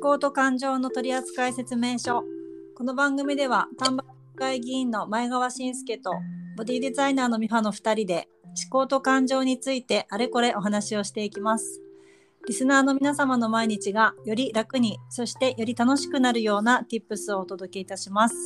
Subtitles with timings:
[0.00, 2.22] 思考と感情の取扱説明書。
[2.76, 4.04] この番組では丹波
[4.36, 6.12] 会議員の前川信介と
[6.56, 11.82] ボディデザイナーの美穂の2人で思考と感情についてあれこれお話をしていきます。
[12.46, 18.36] リスナーの皆様の毎日がより楽にそしてより楽しくなるような Tips をお届けいたします、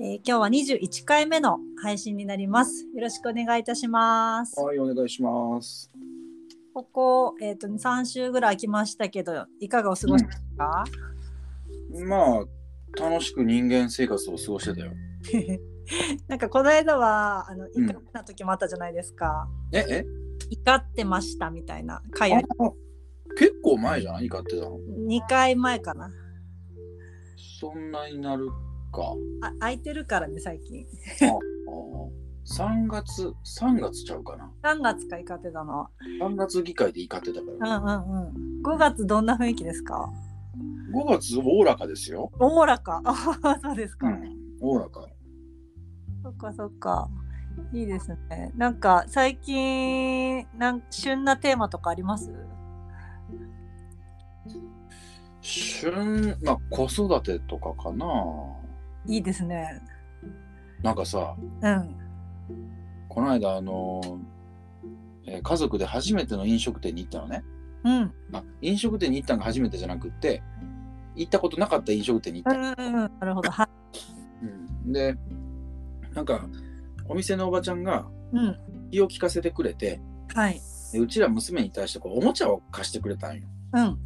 [0.00, 2.86] えー今日は21回目の配信になります。
[2.94, 4.58] よろしくお願いいたします。
[4.58, 5.90] はい、お願いします。
[6.74, 10.84] ここ、えー、と3週ぐらい空きましたけどいかがお過ごしですか、
[12.06, 14.92] まあ、楽しく人間生活を過ごしてたよ。
[16.28, 17.90] なんかこの間はあのうん。
[17.90, 20.06] 怒った時もあったじゃないですか、え、え？
[20.50, 22.40] 怒ってましたみたいな回あ
[23.36, 24.28] 結構前じゃない？
[24.28, 24.78] かってたの。
[25.08, 26.10] 2回前かな。
[27.60, 28.48] そんなになる
[28.92, 29.14] か。
[29.42, 30.86] あ空いてるからね最近。
[31.28, 31.38] あ
[32.50, 34.50] 3月、3月ちゃうかな。
[34.62, 35.88] 3月か怒ってたの。
[36.20, 37.76] 3月議会で怒ってたかうんら。
[37.76, 37.84] うん
[38.26, 38.62] うん。
[38.62, 40.10] 5月どんな雰囲気ですか
[40.92, 42.32] ？5月、おおらかですよ。
[42.40, 43.00] おおらか。
[43.04, 43.14] あ
[43.62, 45.06] そうですか、うん、おおらか。
[46.24, 47.08] そっかそっか。
[47.72, 48.52] いいですね。
[48.56, 52.32] なんか最近なん旬なテーマとかあります？
[55.40, 58.06] 旬、まあ、子育てとかかな。
[59.06, 59.80] いいですね。
[60.82, 61.96] なんかさ、うん
[63.08, 64.00] この間、あの
[65.26, 67.44] えー家族で初めての飲食店に行ったのね。
[67.84, 68.12] うん。
[68.32, 70.42] あ飲食店に行ったのが初めてじゃなくって
[71.14, 73.50] 行ったことなかった飲食店に行った、うんうんうんなるほど。
[73.50, 73.68] は。
[74.42, 74.46] い
[74.86, 74.92] うん。
[74.92, 75.16] で
[76.14, 76.46] なんか
[77.08, 78.56] お店のおばちゃんがうん。
[78.90, 80.00] 気を利かせてくれて
[80.34, 80.60] はい。
[80.92, 83.46] でうちら娘に対してこうおもちゃを貸してくれたんよ。
[83.74, 83.98] うん。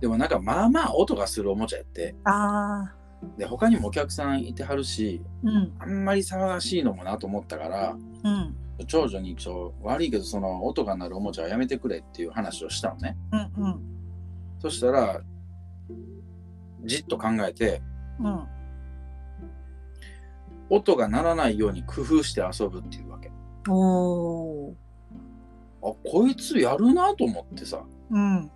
[0.00, 2.14] でもなんかまあまあ音がするおもちゃやって。
[2.24, 2.92] あ
[3.36, 5.72] で他にもお客さんいてはるしーうん。
[5.78, 8.54] あんまり騒がしいのもなと思ったからうん。
[8.86, 13.16] 長女にちょ悪いけどその音が鳴るおもちゃはやめてくれっていう話をしたのね。
[13.32, 13.80] うんうん。
[14.60, 15.20] そしたら
[16.84, 17.82] じっと考えて
[18.20, 18.46] うん。
[20.70, 23.30] 音が鳴らないように工夫して遊ぶっていうわけ。
[23.68, 24.74] おー。
[25.82, 27.82] あこいつやるなと思ってさ。
[28.10, 28.50] うん。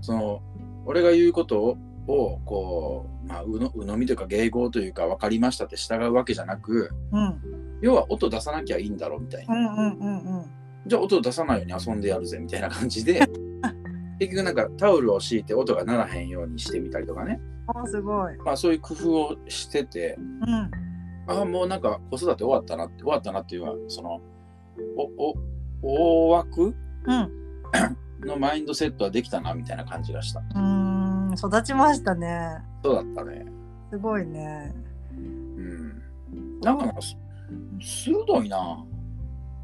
[0.00, 0.42] その
[0.86, 1.76] 俺が言うことを
[2.06, 7.40] をこう、まあ、うの鵜呑みというか迎合というか分かりましたって従うわけじゃなくうん。
[7.80, 13.20] 要は音出さなきゃいいんだろうみたいな、うんうんうんうんじゃあ音出さないように遊んでやるぜみたいな感じで
[14.18, 18.36] 結局なんかタオルを敷いて音が鳴らへんようにしてみたりとかね、あーすごい。
[18.38, 20.70] まあ、そういう工夫をしててうん。
[21.26, 24.20] ああもうなんか子育て終わったなって終わったなっていうのはその
[24.96, 25.34] お
[25.82, 26.74] お大枠？
[27.04, 27.30] うん。
[28.26, 30.40] のマインドセットはできたなみたいな感じがした。
[30.40, 30.58] う
[31.34, 33.46] 育ちましたねそうだったね。
[33.90, 34.72] すごいね
[35.12, 36.60] うん。
[36.60, 36.94] なんか
[37.80, 38.84] 鋭いな。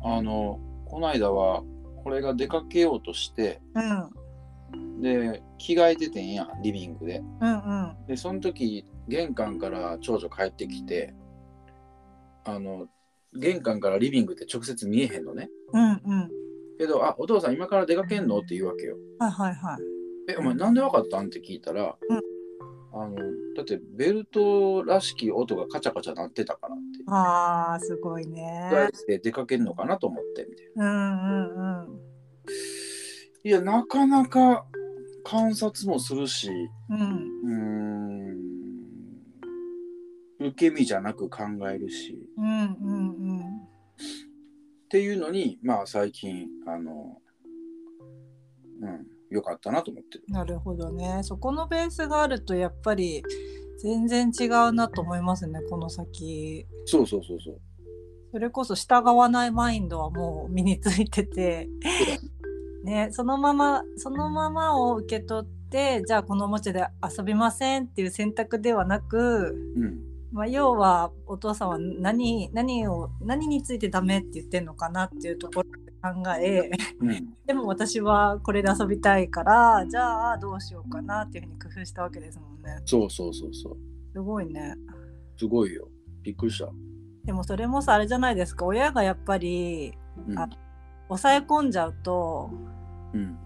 [0.03, 1.63] あの、この間は、
[2.03, 7.23] これが出かけようとして、うんで、着替えててんや、リビングで。
[7.41, 11.15] うんうんで、その時、玄関から長女帰ってきて、
[12.45, 12.87] あの、
[13.35, 15.51] 玄関からリビングって直接見えへんのね。
[15.73, 16.31] うんうん
[16.79, 18.39] けど、あ、お父さん今から出かけんの？
[18.39, 18.97] って言うわけよ。
[19.19, 19.96] はいはいはい
[20.29, 21.27] え、お前なんでわかったん？
[21.27, 22.21] って聞いたら、うん。
[22.93, 23.17] あの、
[23.57, 27.05] だってベルトらしき音がカチャカチャ鳴ってたからって。
[27.07, 28.69] あーすごいね。
[28.71, 30.85] 着替えて出かけるのかなと思ってみたいな。
[30.85, 32.01] うんうんうん。
[33.45, 34.67] いや、なかなか
[35.25, 36.51] 観察もするし、
[36.89, 37.01] うん。
[37.01, 43.41] うーん、受け身じゃなく考えるし、うんうん。
[43.41, 47.21] っていうのに、まあ最近、あの、
[48.81, 50.25] うん、良かったなと思ってる。
[50.29, 51.21] なるほどね。
[51.23, 53.23] そこのベースがあるとやっぱり
[53.79, 56.67] 全然違うなと思いますねこの先。
[56.87, 57.61] そうそうそうそう。
[58.33, 61.69] それこそ従わないマインドはもう身についてて。
[62.85, 69.99] ねそのままそのままを受け取ってじゃあこのおもちゃで遊びませんっていう選択ではなく、うん、
[70.33, 75.69] まあ、要はお父さんは何何を何についてダメって言ってんのかなっていうところ。
[75.85, 76.09] で考
[76.39, 76.71] え。
[77.01, 82.81] うん、でも私はこれで遊びたいからじゃあどうしようかなっていうふうに工夫したわけですもんね。
[82.85, 83.77] そうそうそうそう。
[84.13, 84.75] すごいね。
[85.37, 85.89] すごいよ。
[86.23, 86.71] びっくりした。
[87.25, 88.65] でもそれもさあれじゃないですか。
[88.65, 89.93] 親がやっぱり
[90.29, 90.39] うん。
[90.39, 90.49] あ
[91.09, 92.51] 抑え込んじゃうと
[93.15, 93.39] うん、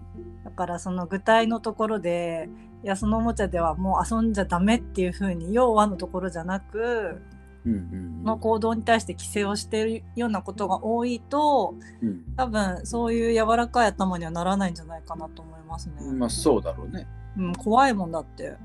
[0.43, 2.49] だからその具体のところで
[2.83, 7.21] いやそのおもちゃではもう遊んじゃダメっていう風に要はのところじゃなく
[7.65, 12.23] の行動に対して規制をしてるようなことが多いとうん。
[12.35, 16.11] 多分そういう柔らかい頭にはならないんじゃないかなと思いますね。
[16.13, 17.07] まあそうだろうね。
[17.37, 18.57] うん、怖いもんだって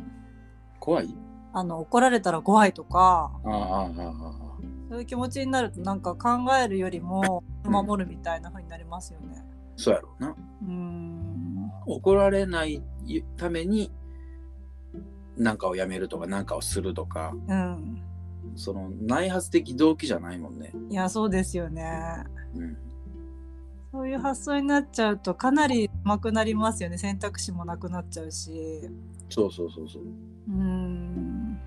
[0.80, 1.14] 怖い？
[1.52, 4.46] あの怒られたら怖いとかああ、ああ、ああ。
[4.88, 9.44] そういう気持ちになるとなんか考えるよりも守るみたいな風になりますよね。
[9.76, 10.36] そうやろうな。
[10.62, 12.82] うん怒られない
[13.36, 13.92] ために
[15.36, 18.02] 何かをやめるとか何かをするとかうん
[18.56, 20.72] その内発的動機じゃないもんね。
[20.90, 22.24] いやそうですよね。
[22.54, 22.76] うん、
[23.92, 26.98] そういう発想になっちゃうとかなり甘くなりますよね。
[26.98, 28.50] 選択肢もなくなっちゃうし。
[29.28, 30.02] そうそうそうそう。
[30.48, 31.58] うん。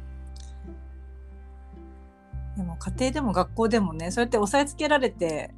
[2.58, 5.54] でも家庭でも学校でもねそうやって押さえつけられて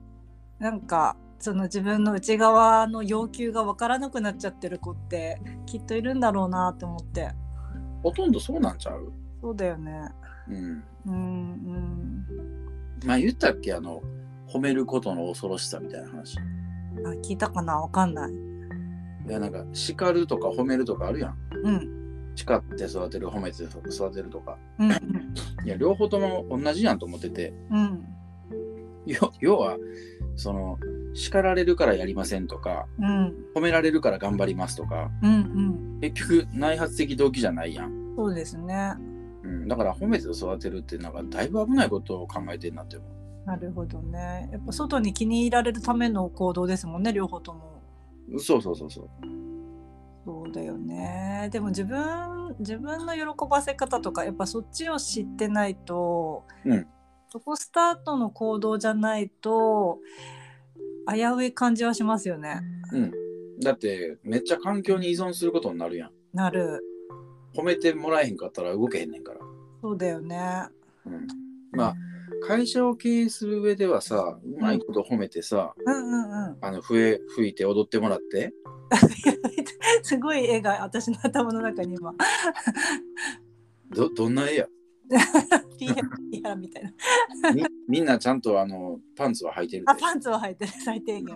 [0.60, 7.32] なんかその自分の内側の要求が分からなくなっちゃってる子ってきっといるんだろうなって思って。
[8.04, 9.12] ほとんどそうなんちゃう？
[9.42, 10.10] そうだよね。
[10.50, 10.84] うん。
[11.06, 12.26] うんうん
[13.06, 14.02] まあ言ったっけあの
[14.48, 16.38] 褒めることの恐ろしさみたいな話。
[16.38, 16.42] あ
[17.24, 17.78] 聞いたかな？
[17.78, 21.38] わかんないいやなんか叱るとか褒めるとかあるやん。
[21.64, 22.02] うん
[22.36, 24.58] 叱って育てる褒めて育てるとか。
[24.80, 24.92] うん
[25.66, 27.54] いや両方とも同じやんと思ってて。
[27.72, 28.06] うん
[29.08, 29.78] 要要は
[30.36, 30.78] その
[31.16, 35.38] 叱られるからやりませんとかうん褒められるから頑張りますとかうんう
[35.98, 38.14] ん結局内発的動機じゃないやん。
[38.16, 39.11] そうですねうん、
[39.68, 43.06] だから褒めて育てるってなんかだいぶ危ないことを考えてんなって思
[43.46, 47.82] なるほどねやっぱ外に気に入られるための行動ですもんね両方とも
[48.32, 48.40] う。
[48.40, 49.10] そうそうそうそう。
[50.24, 56.88] そうだよねでも自分自分の喜ばせ方とかやっぱそっちを知ってないと、うん
[57.34, 60.00] そこスタートの行動じゃないと
[61.10, 62.60] 危うい感じはしますよね
[62.92, 63.12] うん。
[63.62, 66.12] だってめっちゃ環境に依存することになるやん。
[66.34, 66.82] なる
[67.56, 69.40] 褒めてもらえへんかったら動けへんねんから。
[69.82, 70.68] そうだよね。
[71.06, 71.28] うん、
[71.72, 71.96] まあ
[72.48, 76.58] 会社を経営する上ではさうまいこと褒めてさ、うんうんうん。
[76.62, 78.54] あの笛吹いて踊ってもらって。
[80.04, 82.14] すごい絵が私の頭の中に今。
[83.90, 84.68] どどんな絵や？
[85.78, 85.96] ピーヤ
[86.32, 87.52] ピーヤみたいな。
[87.52, 90.72] みみんなちゃんとあのパンツは履いてるあパンツを履いてる。
[90.84, 91.26] 最低限。
[91.26, 91.34] で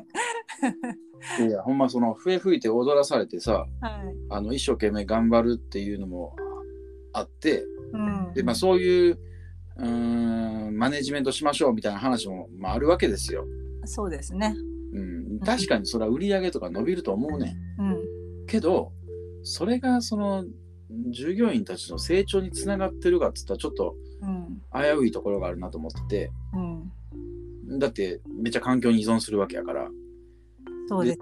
[1.40, 6.36] いやほんまその笛吹いて踊らされてさはい、あの一生懸命頑張るっていうのも
[7.14, 7.64] あって
[7.94, 9.20] うん、で、まあ、そういう
[9.78, 13.46] うマネジメントしましょうみたいな話も、まあ、あるわけですよ。
[13.86, 14.56] そうですね。
[14.94, 17.82] うん、確かにそれは売り上げとか伸びると思うねん。
[17.82, 17.84] う
[18.44, 18.46] ん。
[18.48, 18.92] けど
[19.44, 20.46] それがその
[21.12, 24.62] 従業員たちの成長につながってるかっつったらちょっとうん。
[24.74, 26.32] 危ういところがあるなと思ってて。
[27.68, 27.80] うん。
[27.80, 29.90] だってめっちゃ環境に依存するわけやから
[30.88, 31.20] そうです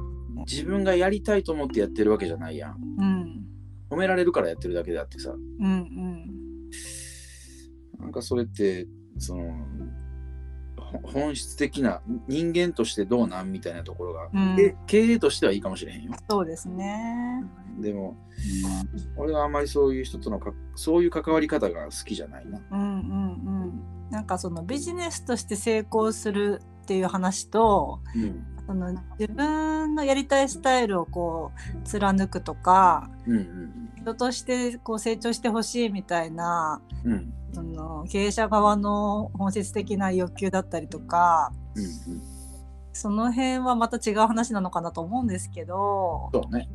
[0.48, 2.78] 自分がやりたいと思ってやってるわけじゃないやん。
[3.00, 3.46] うん
[3.90, 5.32] 褒められるからやってるだけであってさ。
[5.32, 6.34] うんうん
[8.00, 8.88] なんかそれって
[9.18, 9.54] その
[10.76, 14.56] ほ本質的な人間としてどうなんみたいなところが、うん。
[14.56, 16.12] で経営としてはいいかもしれへんよ。
[16.30, 17.44] そうですね。
[17.80, 18.18] でも
[19.16, 22.60] 俺はあんまりそういう人とのかそういう関わり方が好きじゃないな。
[22.72, 24.10] うんうんうん。
[24.10, 37.34] なんかそのビジネスとして成功するっていう話とうんその自分のやりたいスタイルをこう貫くとかうんうん人としてこう成長してほしいみたいなうんうん。
[37.54, 41.88] その経営者側の本質的な欲求だったりとかうんう
[42.18, 42.22] ん。
[42.94, 46.70] その辺はまた違う話なのかなと思うんですけどそうね。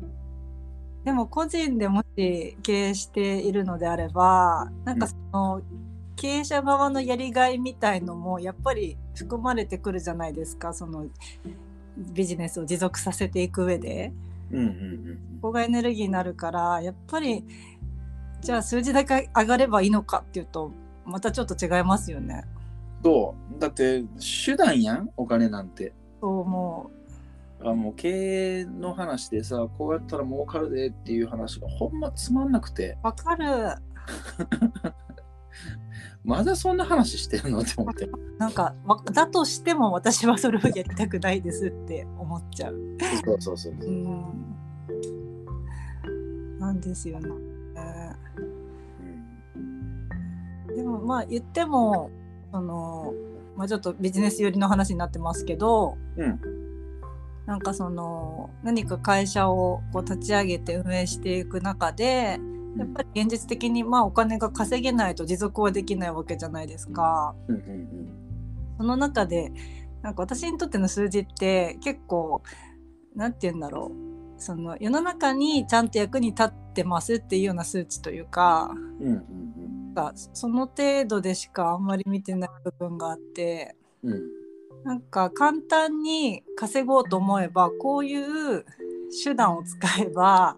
[1.05, 5.61] でも個人でもし経営しているのであればなんかその
[6.15, 10.73] 経営者側のやりがいみたいのもやっぱり含まれてくるじゃないですか。
[10.73, 11.05] その
[11.97, 14.13] ビジネスを持続させていく上で。
[14.51, 17.45] うんうんうんここがエネルギーになるからやっぱり
[18.41, 20.71] じゃあ数字だけ上がればいいのかっていうと
[21.05, 22.43] またちょっと違いますよね。
[23.03, 23.59] そう。
[23.59, 24.03] だって
[24.45, 25.93] 手段やんお金なんて。
[26.19, 26.91] そう思
[27.61, 32.97] あもう経営の話でさこうやったら儲かるでっていう話がほんまつまんなくて。
[33.03, 33.45] うわかる
[36.29, 37.61] まだそんな話してるの？
[37.61, 38.07] って思って。
[38.37, 42.75] なんかわだとしても私はそれをやりたくないですって思っちゃう。
[43.25, 43.73] そうそうそう。
[43.73, 44.23] うん。
[46.59, 47.29] なんですよね。
[49.57, 50.75] うん。
[50.75, 52.11] でもまあ言っても
[52.51, 53.11] その、
[53.57, 56.39] まあ、ちょっとビジネス寄りの話になってますけど、うん。
[57.47, 62.39] なんかその何か会社をこう立ち上げて運営していく中で
[62.79, 67.35] やっぱり現実的にまあお金が稼げないと持続はできないわけじゃないですか。
[67.47, 68.15] うんうん
[68.77, 69.51] その中で
[70.01, 72.41] なんか私にとっての数字って結構
[73.13, 74.09] 何て言うんだろう。
[74.41, 78.71] その世の中にちゃんと役に立ってますっていうような数値というか
[79.01, 83.75] うんうんがその程度でしかあんまり見てない部分があって
[84.85, 88.65] なんか簡単に稼ごうと思えばこういう
[89.23, 90.57] 手段を使えば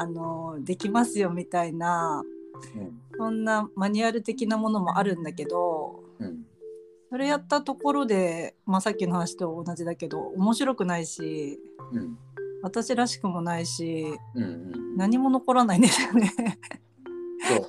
[0.00, 2.22] あのできますよみたいな
[2.74, 6.46] うんそんなマニュアル的なものもあるんだけどうん
[7.10, 11.58] それやったところで、まあ、さっきの話と同じだけど面白くないし
[11.92, 12.16] うん
[12.62, 16.32] 私らしくもないしうんうん何も残らないんですよね。
[17.48, 17.68] そう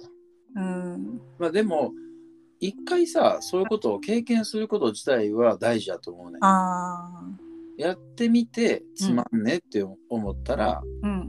[0.55, 1.21] うん。
[1.38, 1.93] まあでも
[2.59, 7.23] 一回さそういうことを経験すること自体は大事だと思うねあ
[7.81, 10.81] やってみてつまんねって思ったら。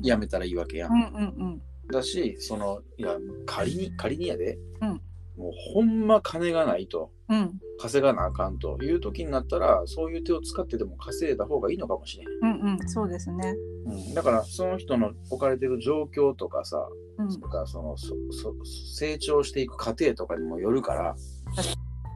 [0.02, 3.16] やめたらいいわけやんうんうんだしそのいや
[3.46, 5.00] 仮に仮にやで、うん
[5.36, 7.38] もうほんま金がないとうん。
[7.38, 7.60] うん。
[7.80, 12.88] 稼がなあかんという時になったらそういう手を使ってでも稼いだ方がいいのかもしれん、うんうん。
[12.88, 13.54] そうですね。
[13.86, 16.86] うん、だからその人の置かれてる状況とかさ、
[17.18, 17.40] うん。
[17.40, 18.54] とかそのそそ
[18.94, 21.16] 成長していく過程とかにもよるから、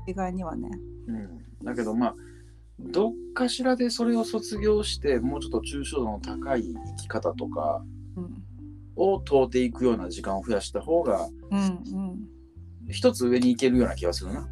[0.06, 0.68] 意外にはね。
[1.08, 1.12] う
[1.62, 2.14] ん、だけどまあ
[2.78, 7.82] どっかしらでそれを卒業してもうちょっと抽象度の高い生き方とか
[8.16, 8.42] うん。
[8.98, 12.36] を問うていくような時間を増やした方がうんうん。
[12.90, 14.48] 一つ上に行けるような気がするな。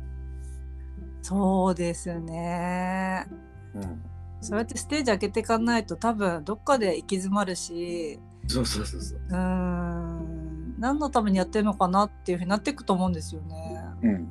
[1.23, 3.27] そうですね。
[3.75, 4.03] うん、
[4.41, 9.21] そうやってステージ開けていかないと多分どっかで行き詰まるし、そうそうそうそう。
[9.31, 10.75] うーん。
[10.79, 13.81] 何のためにやってるのかなっていうふうになっていくと思うんですよね。
[14.03, 14.29] うん。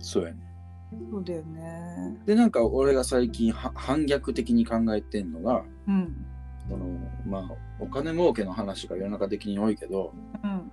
[0.00, 0.47] そうやね。
[0.90, 2.18] そうだよね。
[2.24, 6.26] でなんか俺が最近は反逆的に考えてんのがうん。
[6.68, 6.86] その
[7.26, 10.72] まあお金儲けの話が世の中的に多いけどうん。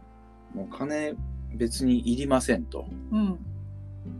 [0.54, 1.16] もう金
[1.54, 2.86] 別にいりませんと。
[3.12, 3.40] うん。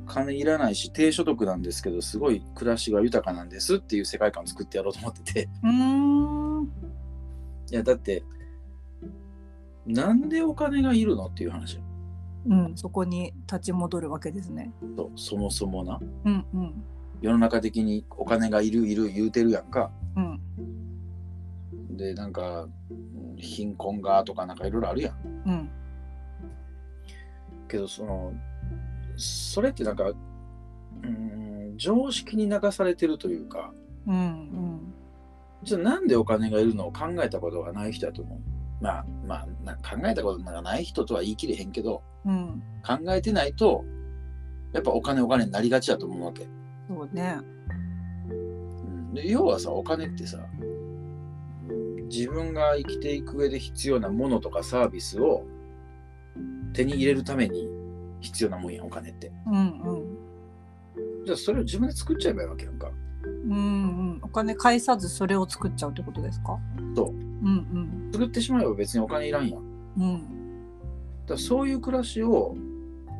[0.08, 5.50] 金いらないし低所得なんですけどすごい暮らしが豊かなんですっていう世界観を作ってやろうと思ってて。
[7.72, 8.24] いやだって
[9.86, 11.80] なんでお金がいるのっていう話
[12.48, 12.78] うん。
[12.78, 14.72] そこに立ち戻るわけですね。
[14.96, 16.84] とそもそもなうんうん。
[17.22, 21.98] 世の中的にお金がいるいる言うてるやんかうん。
[21.98, 25.70] でなんかうん貧困がとかなんかいろいろあるやんうん。
[27.68, 28.34] けどその
[29.18, 30.12] それってなんか
[31.04, 33.74] うん常識に流されてるというか
[34.08, 34.94] うんうん。
[35.64, 38.40] じゃあなんでお金がいるのを考えたことがない人だと思う。
[38.86, 42.62] まあまあな考えたことがない人とは言い切れへんけどうん。
[42.86, 43.84] 考えてないと
[44.74, 46.48] やっぱお金お金になりがちだと思うわけ。
[46.88, 47.38] そうね。
[48.30, 50.40] うんで要はさお金ってさ
[52.08, 55.44] 自分が生きていく上で必要なものとかサービスを
[56.74, 57.68] 手に入れるために
[58.22, 59.32] 必要なもんやんお金って。
[59.48, 59.62] うんう
[59.98, 61.26] ん。
[61.26, 62.92] じゃあそれを自分で作っちゃえばいいわけやんか。
[63.24, 63.56] うんう
[64.18, 64.20] ん。
[64.22, 66.60] お金返さずそれを作っちゃうってことですか？
[66.96, 67.14] そう
[67.46, 69.62] うん作ってしまえば別にお金いらんやん。
[69.98, 70.04] うん。
[70.04, 70.22] うん。
[71.28, 72.56] だそういう暮らしを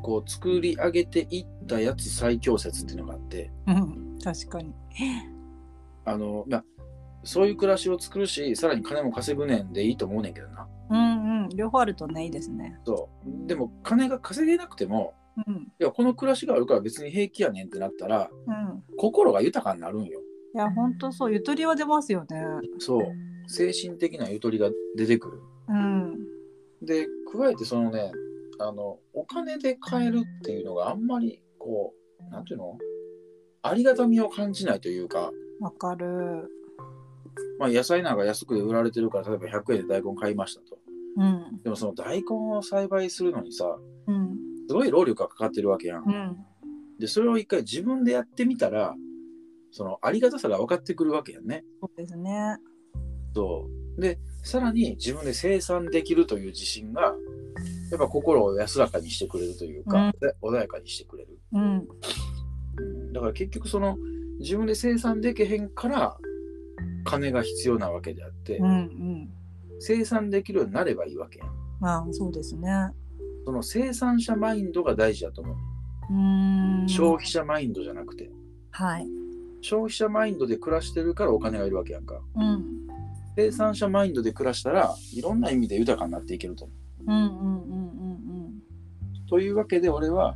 [0.02, 4.18] こう作り上げていったやつ最強説っていうのがあってうん。
[4.24, 4.74] 確かに。
[6.06, 6.66] あの、まあ、
[7.24, 11.50] そういう暮らしを作るしさらに金も稼ぐねんでいいと思うねんけどなうんうん。
[11.50, 12.80] 両方あるとね、いいですね。
[12.86, 15.14] そうでも金が稼げなくても
[15.48, 15.54] うん。
[15.56, 18.84] いやこの暮らしがあるから別に平気やねんってなったらうん。
[18.98, 20.20] 心が豊かになるんよ
[20.54, 21.34] いや、ほんとそう。
[21.34, 22.42] ゆとりは出ますよね。
[22.80, 26.18] そう精神的なゆとりが出てくるうん。
[26.82, 28.12] で加えてそのね
[28.60, 32.78] あのお金で買えるっていうのがあんまりこうなんていうの？
[33.62, 36.50] ありがたみを感じないというかわかる。
[37.60, 40.78] まあ、野菜なんか安くで売られてるから例えば100円で大根買いましたと
[41.18, 41.62] うん。
[41.64, 42.26] でもその大根
[42.56, 44.38] を栽培するのにさうん。
[44.68, 46.38] すごい労力がかかってるわけやん、うん。
[47.00, 48.94] でそれを一回自分でやってみたら
[49.72, 52.58] そのありがたさが分かってくるわけやんねそうですね。
[53.36, 57.02] そうでさらに自分で生産できるという自信が
[57.92, 61.88] やっぱ心を安らかにしてくれるというか、で穏やかにしてくれる、うん。
[62.78, 63.98] うん、だから結局その
[64.40, 66.18] 自分で生産できへんから
[67.06, 69.30] 金が必要なわけであって、うんうん。
[69.80, 71.50] 生産できるようになればいいわけやん
[71.80, 72.70] まあ、そうですね。
[73.46, 75.56] その生産者マインドが大事だと思う。
[76.10, 76.90] うーん。
[76.90, 78.30] 消費者マインドじゃなくて。
[78.72, 79.08] はい。
[79.62, 82.22] 消費者マインドで暮らしてるからお金がいるわけやんか。
[82.36, 82.85] うん。
[83.36, 87.04] 生産者マインドで暮らしたらいろんな意味で豊かになっていけると思う。
[87.08, 88.62] うんうんうんうん
[89.28, 90.36] というわけで俺は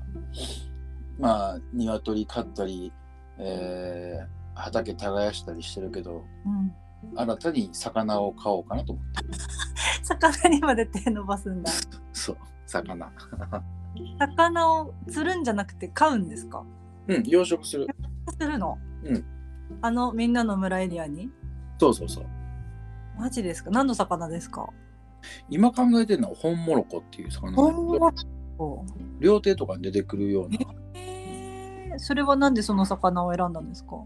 [1.20, 2.92] まあ鶏飼ったり、
[3.38, 7.12] えー畑耕したりしてるけどうん。
[7.12, 7.20] うん。
[7.20, 9.30] 新たに魚を飼おうかなと思ってる。
[10.04, 11.72] 魚にまで手伸ばすんだ。
[12.12, 13.10] そう魚。
[14.20, 16.66] 魚を釣るんじゃなくて飼うんですか？
[17.08, 17.88] うん養殖する。
[18.38, 18.78] するの？
[19.06, 19.26] うん。
[19.82, 21.30] あの、みんなの村エリアに？
[21.80, 22.26] そうそうそう。
[23.20, 23.70] マジですか？
[23.70, 24.70] 何の魚ですか？
[25.50, 28.26] 今考えてるのはホンモロコっていう魚なんだけど。
[28.62, 28.86] お
[29.20, 30.58] 料亭とかに出てくるような。
[30.94, 34.04] えー、それはなんでその魚を選んだんですか？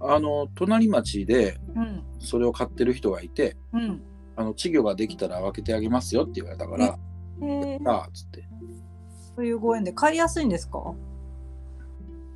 [0.00, 2.02] あの隣町でうん。
[2.18, 4.02] それを買ってる人がいてうん。
[4.36, 6.98] あの稚魚ができたら分けてあげますよって言われたから
[7.40, 8.46] えー、ああっつって。
[9.34, 10.94] そういうご縁で買いやすいんですか？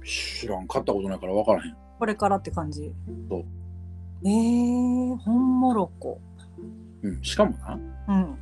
[0.03, 0.67] 知らん。
[0.67, 1.77] 買ったことないから分からへん。
[1.99, 2.93] これからって感じ。
[3.29, 3.45] そう
[4.25, 6.21] えー、ホンモロコ。
[7.03, 7.79] うん、しかもな。
[8.09, 8.39] うん。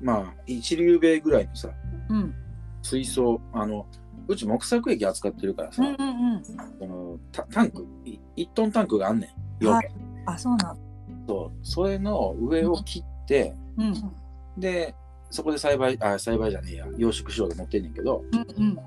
[0.00, 1.70] まあ一流米ぐらいのさ
[2.08, 2.34] うん。
[2.82, 3.86] 水槽あの
[4.28, 6.44] うち木作液扱ってるからさ、うんうんうん。
[6.44, 9.64] そのタタンクい1トンタンクがあんねん。
[9.64, 9.90] よ、はい。
[10.26, 10.78] あそうなん。
[11.26, 11.66] そう。
[11.66, 13.94] それの上を切って、うん。
[14.58, 14.94] で
[15.30, 16.86] そこで栽培あ栽培じゃねえや。
[16.98, 18.78] 養殖しようと思ってんねんけどうんうん。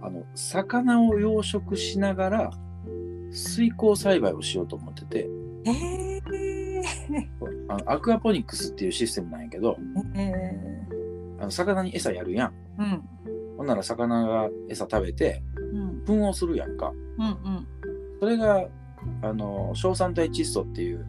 [0.00, 2.50] あの魚を養殖しながら
[3.32, 5.28] 水耕栽培をしようと思ってて。
[5.64, 6.22] へえ
[7.68, 9.76] あのアクアポニックスっていうシステムなんやけど。
[10.14, 10.32] え
[11.38, 12.52] あの魚に餌やるやん。
[12.78, 13.02] うん。
[13.56, 16.04] ほんなら魚が餌食べてうん。
[16.06, 16.92] 糞をするやんか。
[17.18, 17.66] うんうん。
[18.20, 18.68] それが
[19.22, 21.06] あの硝酸体窒素っていう、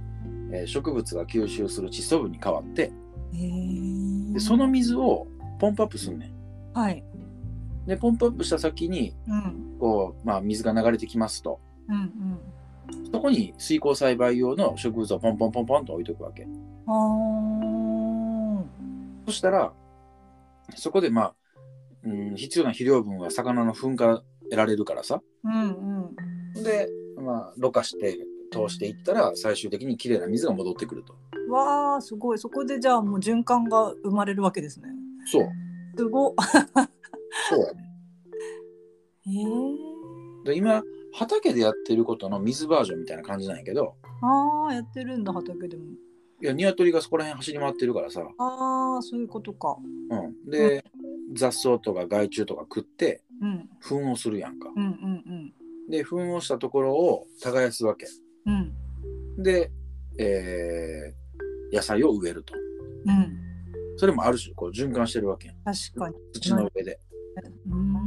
[0.51, 2.83] えー植物が吸収する窒素分に変わって。
[2.83, 2.91] へ
[3.35, 5.27] えでその水を
[5.59, 6.79] ポンプアップすんねん。
[6.79, 7.03] はい。
[7.85, 9.77] でポンプアップした先にうん。
[9.79, 11.59] こう、まあ、水が流れてきますと
[11.89, 13.11] うんうん。
[13.11, 16.47] そこに水耕栽培用の植物をポンポンポンポンと置いとくわけ。
[19.25, 19.71] そしたら
[20.75, 21.35] そこでまあ、
[22.03, 25.21] うん、必要な肥料分は魚の糞から得られるからさ。
[25.43, 26.13] うん
[26.55, 26.63] うん。
[26.63, 28.17] で、まあ、ろ過して
[28.51, 31.15] 通していったら最終的にきれいな水が戻ってくると。
[31.49, 32.39] わあすごい。
[32.39, 34.89] そこでじゃあもう循環が生まれるわけですね。
[35.25, 35.47] そう。
[35.97, 36.33] すごっ。
[37.49, 37.93] そうやね。
[39.25, 39.45] へえ
[40.45, 45.83] で今畑でやってることの水バージョンみたいな感じなんやけどああやってるんだ畑でも。
[46.41, 49.77] いや鶏がそこら辺走り回ってるからさ、ああそういうことか。
[50.09, 50.83] うん、で、
[51.33, 53.69] 雑草とか害虫とか食ってうん。
[53.79, 54.69] 糞をするやんか。
[54.75, 55.53] うんうん
[55.89, 58.07] で糞をしたところを耕すわけ。
[58.45, 58.73] うん。
[59.37, 59.71] うんで、
[60.19, 61.23] えー
[61.75, 62.53] 野菜を植えると。
[63.05, 63.39] うん。
[63.97, 65.57] それもある種こう循環してるわけやん。
[65.63, 66.15] 確かに。
[66.33, 66.99] 土の上で。
[67.67, 68.02] うーん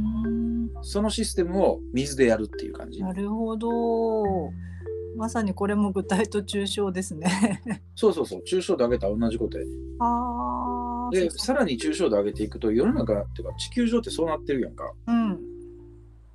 [0.87, 3.01] そのシステムを水でやるっていう感じ。
[3.01, 4.23] なるほど。
[5.17, 7.61] まさにこれも具体と抽象ですね。
[7.93, 8.43] そうそうそう。
[8.47, 9.71] 抽象度上げたら同じことやね。
[9.99, 14.93] ああでさらに抽象度上げていくと世の中っていうか地球上ってそうなってるやんか。
[15.07, 15.39] うん。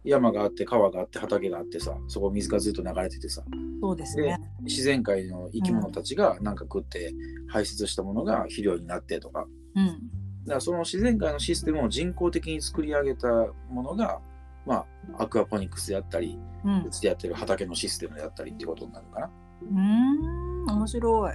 [0.05, 3.43] 山があって川があって畑があってさそこ水がずっと流れててさ。
[3.81, 4.39] そうですね。
[4.61, 7.15] 自然界の生き物たちがなんか食って
[7.49, 9.47] 排泄したものが肥料になってとか。
[9.77, 9.87] うん。
[9.87, 13.29] だからその自然界のシステムを人工的に作り上げた
[13.71, 14.21] ものが
[14.67, 16.85] まあアクアポニックスであったりうん。
[16.85, 19.31] うちでやってる畑のシステムであったりってことになるのかな。
[19.63, 21.33] うーん面白い。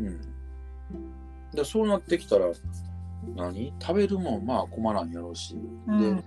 [0.00, 0.20] うん。
[1.54, 2.46] でそうなってきたら
[3.36, 3.72] 何？
[3.80, 6.16] 食べるもんまあ困らんやろうし、うん。
[6.16, 6.22] で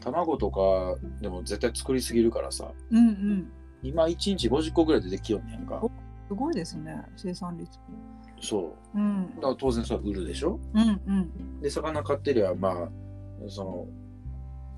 [0.00, 2.72] 卵とかでも絶対作りすぎるからさ。
[2.90, 3.52] うんうん。
[3.82, 5.80] 今1日50個ぐらいでできよんねやんか。
[6.26, 7.78] すごいですね生産率。
[8.40, 8.98] そう。
[8.98, 9.34] うん。
[9.36, 10.58] だから当然それ売るでしょ？
[10.74, 11.60] うんうん。
[11.60, 12.88] で魚買ってりゃまあ
[13.48, 13.86] その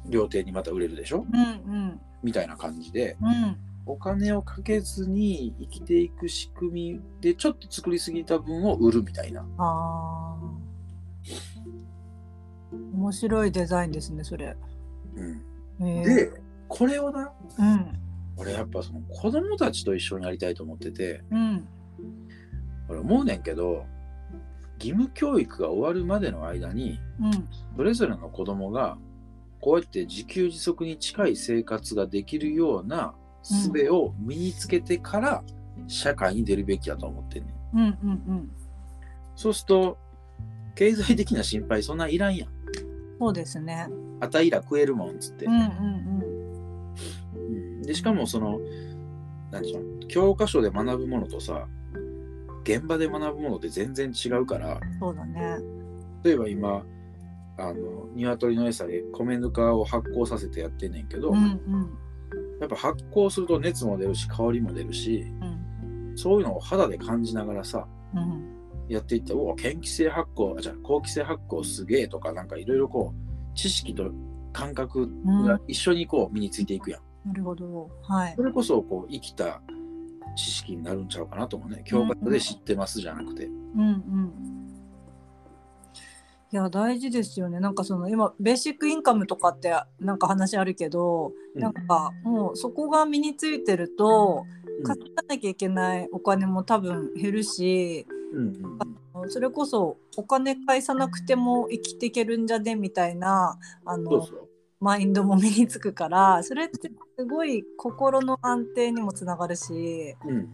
[0.09, 1.27] 料亭にまた売れるでしょ？
[1.33, 1.45] うんう
[1.77, 2.01] ん。
[2.23, 3.17] みたいな感じで。
[3.21, 3.57] うん。
[3.89, 9.47] お金をかけずに生きていく仕組みでちょっと作りすぎた分を売るみたいな。
[9.59, 10.47] あー。
[12.95, 14.57] 面白いデザインですねそれ、
[15.15, 15.89] うん。
[15.89, 16.05] へー。
[16.05, 16.33] で
[16.67, 17.93] これをなうん。
[18.37, 21.23] 俺やっぱその子供たちと一緒にやりたいと思ってて。
[21.31, 21.69] うん。
[22.89, 23.87] 俺思うねんけど
[24.79, 27.49] 義務教育が終わるまでの間にうん。
[27.77, 28.99] それぞれの子供が
[29.67, 35.43] こうやって自給自足に近い生活ができるような術を身につけてから
[35.89, 37.77] 社会に出るべきだと思ってんねん。
[37.77, 38.51] うんうんうん
[39.35, 39.99] そうすると
[40.77, 42.49] 経済的な心配そんないらんやん。
[43.19, 43.89] そうですね
[44.21, 45.53] あたいら食えるもんっつってうん。
[45.53, 45.61] うん
[47.41, 48.61] うんでしかもその
[49.51, 51.67] 何でしょう教科書で学ぶものとさ
[52.63, 55.59] 現場で学ぶものって全然違うからうんそうだね
[56.23, 56.85] 例えば今
[57.59, 61.99] あの鶏の餌で米ぬかを発酵させてやってんねんけど、うんうん。
[62.61, 65.45] やっぱ発酵すると熱も出るし香りも出るしう
[66.13, 66.13] ん。
[66.17, 68.57] そういうのを肌で感じながらさうん。
[68.89, 74.13] やっていってお嫌気性発酵あじゃあ好気性発酵すげえとかなんかいろいろこう知識と
[74.53, 75.11] 感覚
[75.45, 77.91] が一緒にこう身についていくやん、なるほど。
[78.03, 78.35] はい。
[78.37, 79.61] それこそこう生きた
[80.35, 81.83] 知識になるんちゃうかなと思うね。
[81.85, 84.66] 教科書で知ってますじゃなくて、うんうん
[86.53, 87.59] いや大事ですよね。
[87.59, 91.61] なんかその今ベーシックインカムとかってなんか話あるけど、うん。
[91.61, 94.45] なんかもうそこが身についてると
[94.85, 99.31] 稼がなきゃいけないお金も多分減るしうんうんうん。
[99.31, 102.77] それこそお金返さなくても生きていけるんじゃね？
[102.77, 104.29] みたいなあの
[104.79, 110.47] マインドも身につくからそれってすごい心の安定にもつながるしうんうんうん。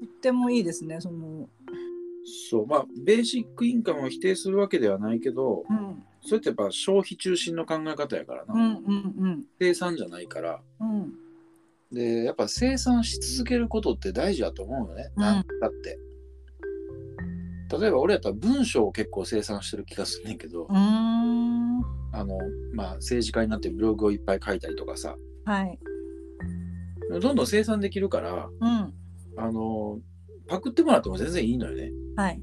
[0.00, 1.48] とってもいいですねその
[2.50, 6.02] そうまあベーシックインカムを否定するわけではないけどうん。
[6.20, 10.60] それってやっぱ消費中心の考え方やからな、うんうん生産じゃないから。
[10.80, 10.90] うん。
[10.90, 11.14] うん
[11.90, 15.22] でやっぱ生産し続けることって大事だと思うよね、うん。
[15.22, 15.98] なんだって。
[17.80, 21.78] 例えば俺やったら文章を結構生産してる気がすんねんけど、うーん。
[22.12, 22.38] あの
[22.74, 25.16] まあ政治家になってブログをいっぱい書いたりとかさ。
[25.46, 25.78] はい。
[27.10, 28.94] どんどん生産できるからうん。
[29.38, 29.98] あの
[30.48, 31.92] パクってもらっても全然いいのよね。
[32.16, 32.42] はい。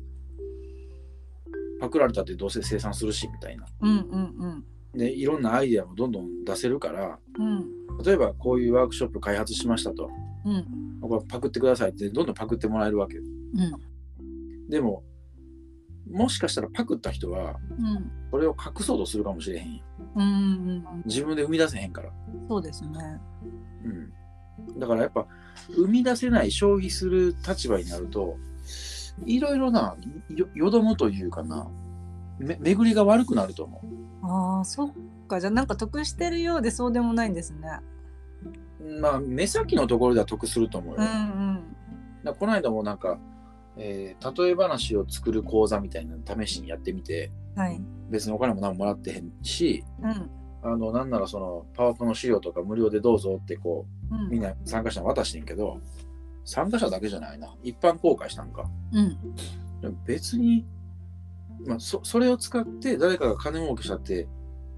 [1.80, 3.66] パクられたってどうせ生産するしみたいな。
[3.82, 7.58] うんうんでいろんなアイデアもどんどん出せるからうん。
[7.58, 10.10] うん例えばこういうワークショップ開発しましたと。
[10.46, 11.00] うん。
[11.02, 14.70] これパクってくださいってどんどんパクってもらえるわけうん。
[14.70, 15.04] でも
[16.10, 18.12] もしかしたらパクった人はうん。
[18.32, 20.26] それを隠そうとするかもしれへんやんうんう
[20.98, 21.04] ん。
[21.06, 22.12] 自分で生み出せへんから。
[22.50, 22.90] そうですね。
[23.86, 25.26] うん、だからやっぱ
[25.70, 28.38] 生み出せない消費する立場になると
[29.26, 29.96] いろいろな
[30.30, 31.68] よよどむというかな
[32.38, 33.82] め巡りが悪くなると思
[34.24, 34.92] ああそっ
[35.28, 35.40] か。
[35.40, 37.60] じゃあなんか得してるようでそうでもないんですね。
[38.82, 41.64] うまあ目先のところでは得すると思うよ、うん
[42.24, 43.20] だからこの間もなんか、
[43.78, 47.82] えー例え話を作る講座みたいなの試しにやってみてうんはい。
[48.10, 50.30] 別にお金も何ももらってへんしうん
[50.66, 54.30] あのなんならそのパワポの資料とか無料でどうぞってこううん。
[54.32, 55.80] みんな参加者に渡してんけど
[56.44, 57.54] 参加者だけじゃないな。
[57.64, 58.70] 一般公開したんか。
[58.92, 59.18] うん。
[60.06, 60.66] 別に、
[61.68, 64.28] まあ、そそれを使って誰かが金儲けしたって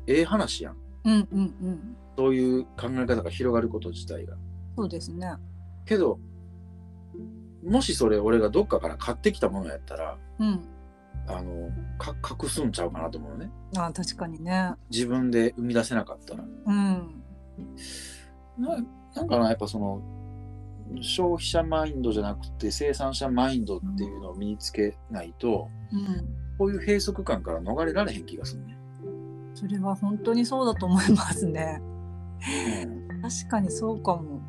[0.07, 0.77] ええ話やん。
[1.05, 1.97] うんうんうん。
[2.17, 4.35] そういう考え方が広がること自体が。
[4.75, 5.35] そうですね。
[5.85, 6.19] けど
[7.63, 10.59] もしそれ俺がどっかから買ってきたものやったらうん
[11.27, 13.51] あのか隠すんちゃうかなと思うね。
[13.75, 14.73] あー確かにね。
[14.89, 16.43] 自分で生み出せなかったら。
[16.43, 17.23] うん。
[18.57, 18.77] な
[19.15, 20.01] なんかなやっぱその
[21.01, 26.05] 消費者マインドじゃなくて生産者マインドっていうのを身につけないと、うん。
[26.57, 28.77] こういう閉塞感から逃れられへん気がするね。
[29.53, 31.81] それは本当にそうだと思いますね。
[33.13, 33.21] うん。
[33.21, 34.41] 確かにそうかも。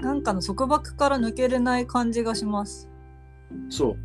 [0.00, 2.88] なんかの束縛から抜けれない感じがします。
[3.68, 3.96] そう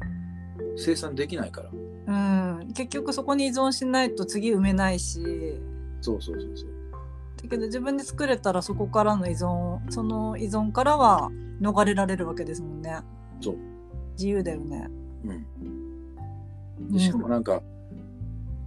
[0.77, 1.69] 生産できないから。
[2.07, 5.21] うん結局そこに依存しないと次埋めないし
[6.01, 6.69] そうそうそうそう。
[7.41, 11.31] だけど自分で作れたらそこからの依存その依存からは
[11.61, 12.99] 逃れられるわけですもんね
[13.39, 13.57] そう。
[14.13, 14.87] 自由だよね
[15.25, 16.91] うん。
[16.91, 17.61] でしかもなんか、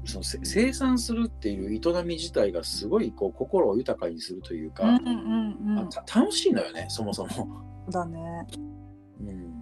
[0.05, 7.49] そのせ生産するっていう営み自体がすごいこう心を豊かにするというか、うんうんうん楽しいのよねそもそも。
[7.91, 8.47] だね
[9.21, 9.53] うん、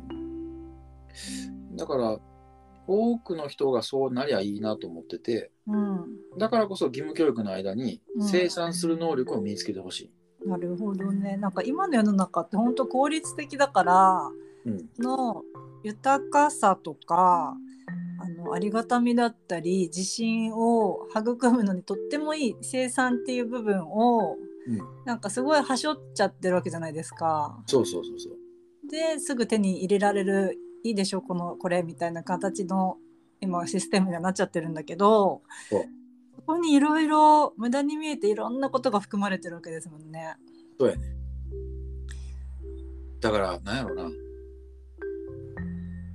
[1.76, 2.18] だから
[2.86, 6.06] 多くの人がそうなりゃいいなと思っててうん
[6.38, 10.10] だからこそ義務教育の間にうん生産する能力を身につけてほし
[10.44, 10.48] い。
[10.48, 14.30] なるほどねなんか今の世の中って本当効率的だから
[14.64, 15.42] うんの
[15.84, 17.54] 豊かさとか
[18.18, 27.62] あのありがたみだったり自信を育むのにとってもいい生産っていう部分をうん、なんかすごいはしょっちゃってるわけじゃないですか。
[27.66, 28.36] そうそうそうそう。
[28.88, 32.96] ですぐ手に入れられるいいでしょこのこれみたいな形の
[33.40, 35.42] 今システムにはなっちゃってるんだけど
[36.36, 40.34] そこにいろいろ無駄に見えていろんなことが含まれてるわけですもんね。
[40.78, 41.02] そうやね。
[43.20, 44.10] だから、なんやろな。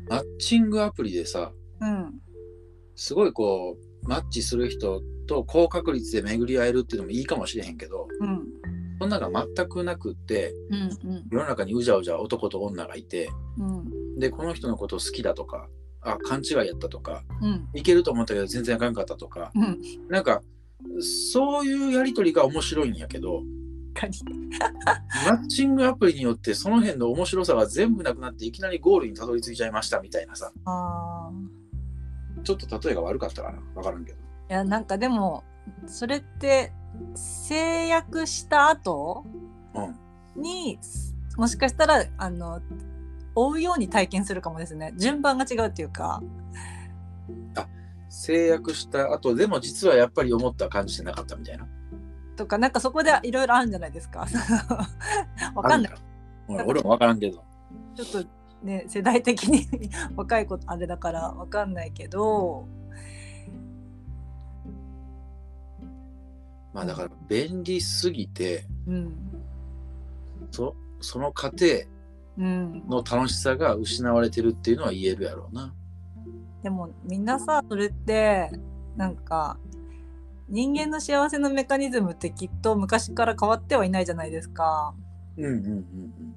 [0.09, 2.13] マッチングアプリでさ、うん、
[2.95, 8.43] すごいこう、マッチする人と高確率で巡り合えるっていうのもいいかもしれへんけど、うん、
[8.99, 13.85] そんなのが全くなくって、うん、うん、世の中にうじゃうじゃ男と女がいて、うん、
[14.17, 15.67] で、この人のこと好きだとか、
[16.01, 20.41] あ、勘違いやったとか、うん、いけると思ったけど全然あかんかったとか、うん、なんか、
[21.31, 23.43] そういうやりとりが面白いんやけど、
[25.25, 30.51] マッチングアプリによってその辺の面白さが全部なくなっていきなりゴールにたどり着いちゃいましたみたいなさ、
[32.43, 33.59] ちょっと例えが悪かったかな。
[33.75, 34.17] わからんけど。
[34.49, 35.43] いやなんかでも
[35.87, 36.71] それって
[37.15, 39.25] 制約した後
[39.73, 40.41] うん。
[40.41, 40.79] に
[41.35, 42.61] もしかしたらあの
[43.37, 44.93] 追うように体験するかもですね。
[44.97, 46.23] 順番が違うっていうか。
[48.09, 51.67] 制約した後でも実はやっぱり思った感じじゃなかったみたいな。
[52.35, 54.25] とかなんかそこでいろいろあるんじゃないですか。
[55.53, 55.93] わかんない。
[56.65, 57.43] 俺もわからんけど。
[57.95, 58.29] ちょっと
[58.63, 59.67] ね世代的に
[60.17, 62.67] 若い子あれだからわかんないけど。
[66.73, 69.13] まあだから便利すぎて、うん。
[70.49, 71.96] そその過程うん
[72.37, 75.73] の楽しさが失われてるっていうのは言えるやろうな。
[76.63, 78.51] でもみんなさそれって
[78.95, 79.57] なんか
[80.49, 84.93] 人間の幸せのメカニズムってきっと昔から変わってはいないじゃないですか。
[85.37, 86.33] うんうんうん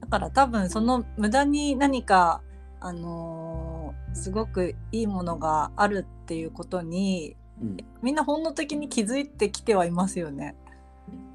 [0.00, 2.42] だから多分その無駄に何か
[2.80, 7.68] あのーすごくいいものがあるっていうことにうん。
[7.68, 10.54] うん、みんな本能的に気づいてきてはいますよね。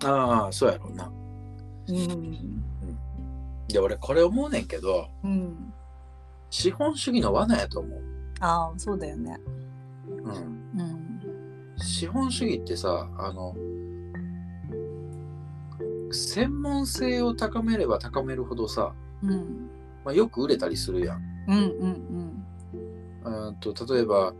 [0.03, 1.11] ああ、そうやろうな。
[1.87, 2.63] うん。
[3.77, 5.71] で、俺これ思うねんけど、うん。
[6.49, 8.01] 資本主義の罠やと思う。
[8.39, 9.37] ああそうだよね。
[10.07, 10.25] うん、
[10.79, 11.73] うん。
[11.77, 13.53] 資本主義ってさあの
[16.11, 19.69] 専門性を高めれば高めるほどさ、うん。
[20.03, 21.21] まあ、よく売れたりするやん。
[21.47, 22.45] うんうん
[23.47, 23.55] うん。
[23.59, 24.33] と例えば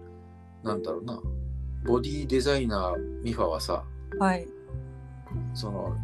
[0.64, 1.20] なんだろうな。
[1.86, 4.48] ボディデザイナーミファはさうんはい。
[5.54, 5.96] その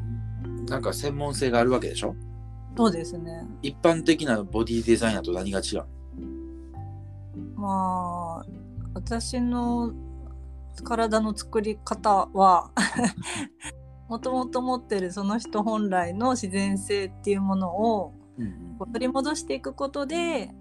[0.67, 2.15] なんか専門性があるわけでしょ？
[2.75, 3.47] そうですね。
[3.61, 5.85] 一般的なボディデザイナーと何が違う？
[7.55, 8.45] まあ
[8.93, 9.93] 私の
[10.83, 12.71] 体の作り方は
[14.09, 18.13] もともと持ってるその人本来の自然性っていうものを
[18.93, 20.53] 取り戻していくことで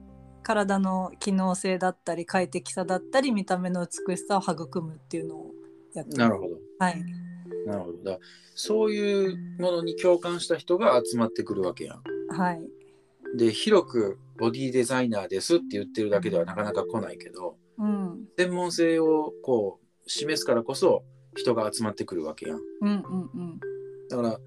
[0.42, 5.51] 体の機能性だったり快適さだったり見た目の美しさを育むっていうのを
[5.94, 6.57] やってなるほど。
[6.79, 7.03] はい
[7.66, 8.03] なるほど。
[8.03, 8.18] だ
[8.55, 12.03] そういうものに共感した人が集まってくるわけやん。
[12.37, 12.61] はい
[13.35, 21.05] で、広くボディデザイナーですって言ってるだけではなかなか来ないけど、うん専門性をこう示すからこそ
[21.37, 22.59] 人が集まってくるわけやん。
[22.59, 23.61] うんうんうん
[24.09, 24.38] だから、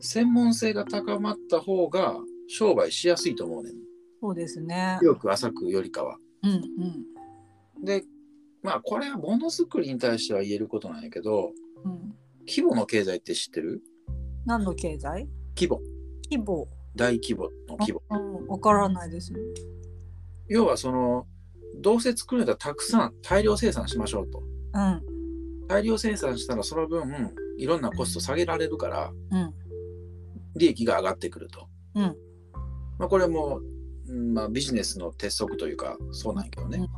[0.00, 2.16] 専門性が高まった方が
[2.48, 3.74] 商売しやすいと思うねん。
[4.20, 6.18] そうですね広く浅くよりかは。
[6.42, 8.04] うんうんで、
[8.62, 11.52] まあこれはものづくりに対しては言えることなんやけど、
[11.84, 12.14] うん
[12.48, 13.82] 規模の経済って知ってる？
[14.46, 15.28] 何の経済？
[15.56, 15.80] 規模。
[16.30, 16.66] 規模。
[16.96, 18.02] 大規模の規模。
[18.10, 18.46] うん。
[18.48, 19.32] わからないです
[20.48, 21.26] 要はその、
[21.80, 24.42] どうせ作るんだったらたくさん大量生産しましょうと。
[24.74, 25.02] うん。
[25.68, 29.54] 大量生産したらその分いろんなコスト下げられるからうん。
[30.56, 31.68] 利益が上がってくると。
[31.94, 32.16] うん。
[32.98, 33.60] まあこれも、
[34.08, 36.78] うんまあ、ビジネスの鉄則というかそうなんやけどね。
[36.78, 36.90] だか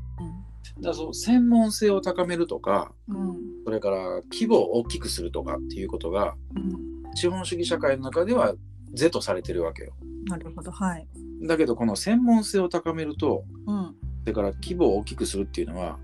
[0.89, 3.17] らその専門性を高めるとかうん。
[3.17, 3.42] そ
[3.73, 3.97] れから
[4.31, 6.93] 規模を大きくするとかっていうことがうん。
[7.15, 8.55] 資本主義社会の中では
[8.95, 9.93] 是とされてるわけよ。
[10.27, 11.07] なるほどはい。
[11.43, 13.95] だけどこの専門性を高めるとうん。
[14.23, 15.99] それから規模を大きくするっていうのは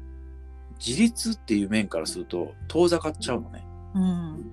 [0.85, 3.65] 自立っていう面からすると遠ざかっちゃうのね。
[3.95, 4.53] うん。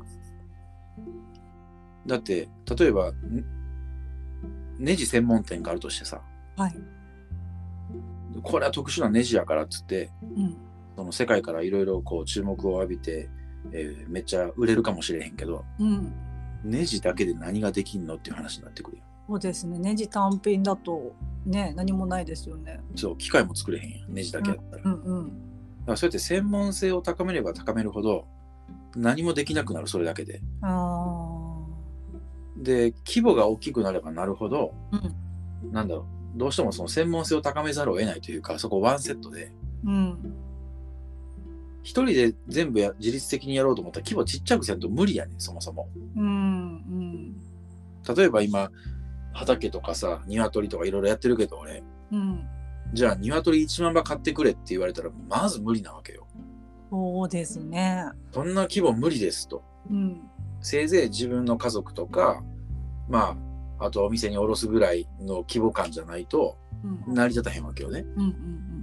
[2.05, 2.47] だって
[2.77, 3.15] 例えばん
[4.77, 6.21] ネジ専門店があるとしてさ。
[6.57, 6.75] はい。
[8.43, 10.57] これは特殊なネジやからっつってうん
[10.95, 13.29] その世界からいろいろこう注目を浴びて、
[13.71, 16.13] えーめっちゃ売れるかもしれへんけどうん。
[16.63, 19.79] ネジだけで何ができんのっていう話になってくるよそうですね。
[19.79, 22.79] ネジ単品だとね何もないですよね。
[22.95, 24.13] そう機械も作れへんやん。
[24.13, 25.31] ネジだけやったら、だかうんうん。
[25.85, 28.25] らそうやって専門性を高めれば高めるほど
[28.95, 30.41] 何もできなくなるそれだけで。
[30.61, 31.57] あ
[32.57, 35.71] で規模が大きくなればなるほど、うん。
[35.71, 36.05] なんだろ
[36.35, 36.37] う。
[36.37, 40.35] どうしてもその専門性を高めざるを得ないというかそこワンセットでーうん
[41.85, 45.87] 一人で全部や自律的にやろうと思ったら規模ちっちゃくせんと無理やねんそもそも。
[46.15, 47.35] うんうん。
[48.15, 48.71] 例えば今
[49.33, 52.43] 畑とかさ鶏とかいろいろやってるけど俺うん。
[52.93, 56.25] じゃあ鶏1万羽買ってくれって言われたらまず無理なわけよ。
[56.89, 58.05] そうですね。
[58.33, 59.63] そんな規模無理ですと。
[59.91, 60.21] うん
[60.61, 62.41] せいぜい自分の家族とか
[63.07, 63.37] ま
[63.79, 66.57] ああとお店に卸すぐらいの規模感じゃないと
[67.07, 67.13] うん。
[67.13, 68.03] 成り立たへんわけよね。
[68.15, 68.74] うんうん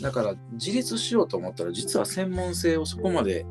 [0.00, 3.44] だから自立しようと思ったら実は専門性をそこまで、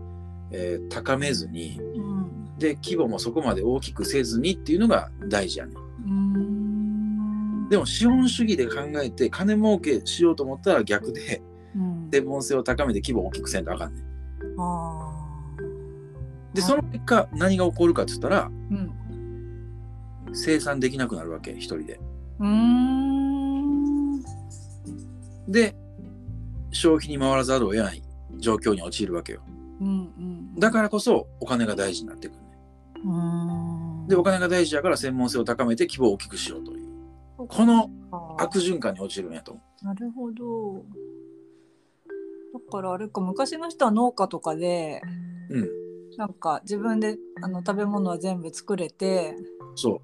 [0.51, 2.57] えー高めずにうん。
[2.57, 5.73] で規模もそこまで大きくせずにっていうのが大事やね
[6.05, 7.69] うん。
[7.69, 11.41] でも資本主義で考えて金儲けしようと思ったら逆で
[11.75, 12.09] うん。
[12.11, 14.01] 専門性を高めて規模を大きくせんとあかんね
[16.53, 18.49] でその結果何が起こるかって言ったら
[20.33, 21.99] 生産できなくなるわけ一人で。
[25.47, 25.75] で
[26.71, 28.03] 消費に回らざるを得ない
[28.37, 29.41] 状況に陥るわけよ。
[29.81, 32.45] うんうんだからこそお金が大事になってくるね。
[33.05, 34.07] うーん。
[34.07, 36.89] でお金が大事だから専門性を高めて規模を大きくしようという。
[37.37, 37.89] この
[38.37, 40.83] 悪循環に陥るんやと思なるほど。
[42.53, 45.01] だからあれか昔の人は農家とかで
[45.49, 45.69] ううん。
[46.17, 49.35] なんか自分であの食べ物は全部作れて
[49.75, 50.01] そ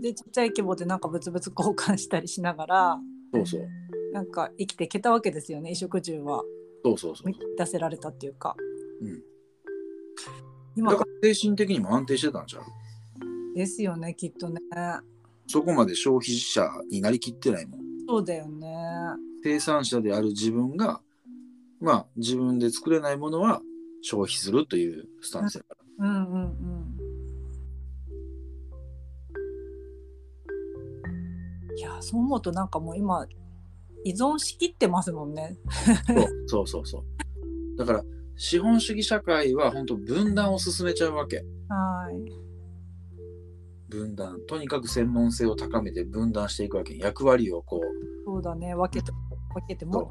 [0.00, 3.68] でちっちゃい規模でなんか物々交換したりしながらうそうそう
[4.12, 6.42] なんか生きていけたわけですよね衣食住は。
[6.84, 8.56] そうそうそう満たせられたっていうか、
[9.00, 9.22] うん。
[10.76, 12.64] 今だから精神的にも安定してたんちゃう？
[13.54, 14.60] ですよねきっとね。
[15.46, 17.80] そこまで消費者になりきってないもん。
[18.08, 18.68] そうだよね。
[19.42, 21.00] 生産者である自分が
[21.80, 23.60] まあ自分で作れないものは
[24.02, 26.06] 消費するというスタンスやから。
[26.06, 26.96] うんうんうん。
[31.76, 33.26] いやそう思うとなんかもう今
[34.04, 35.56] 依存しきってますもんね。
[36.46, 37.04] そうそうそう
[37.78, 38.04] だから
[38.36, 41.44] 資本主義社会は本当分断を進めちゃうわけ。
[41.68, 42.14] はい。
[43.90, 46.96] 分断とにかく専門性を高めて分断していくわけ。
[46.96, 47.80] 役割をこう。
[48.24, 48.74] そうだね。
[48.74, 50.10] 分けて分けても。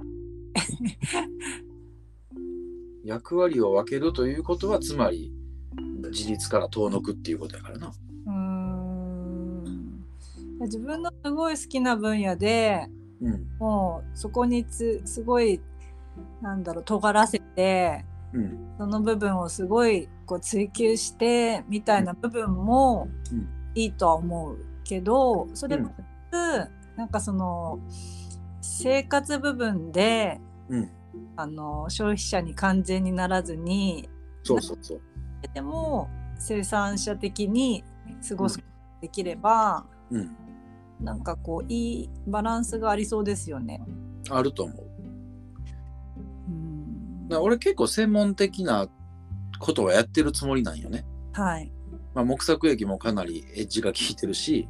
[3.04, 5.34] 役割を分けるということはつまり
[6.12, 7.88] 自立から遠のくっていうことやからな。
[7.88, 10.06] うーん。
[10.62, 12.88] 自分のすごい好きな分野で
[13.22, 13.48] うん。
[13.60, 15.62] もうそこにつすごい
[16.42, 18.76] なんだろう尖らせてうん。
[18.78, 23.48] その部分をすごいこう追求してみたいな部分もうん。
[23.76, 25.92] いいとは思うけどそれうん
[26.98, 27.80] なんかその
[28.62, 30.92] 生活部分でうん。
[31.36, 34.10] あの消費者に完全にならずに
[34.44, 35.02] そうそうそう。
[35.54, 37.84] でも生産者的に
[38.28, 40.36] 過ごすことができれば、うん、
[41.00, 43.82] なんかこういいバランスがありそうですよね。
[44.30, 44.86] あると思う。
[46.50, 48.90] うん俺結構専門的な
[49.60, 51.06] ことはやってるつもりなんよね。
[51.34, 51.72] はい。
[52.14, 54.68] まあ、木作液もかなりエッジが効いてるし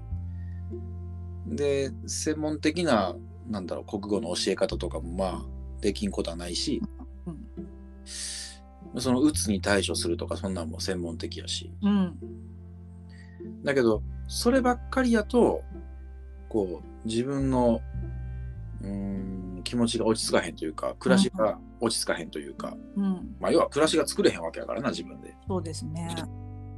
[1.48, 3.16] で専門的な
[3.50, 5.46] なんだろう国語の教え方とかもまあ
[5.82, 6.82] できんことはないし
[7.26, 12.18] うんそのうつに対処するとかそんなんも専門的やしうん
[13.64, 15.64] だけどそればっかりやと
[16.50, 17.82] こう自分の
[18.82, 25.36] うーん気持ちが落ち着かへんというか暮らしが落ち着かへんというか、うん、まあ要は暮らしが作れへんわけやからな自分で。
[25.48, 26.16] そうですね。